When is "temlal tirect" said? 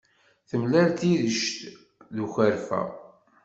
0.49-1.59